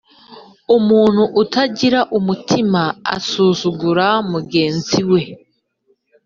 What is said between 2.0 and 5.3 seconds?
umutima asuzugura mugenzi we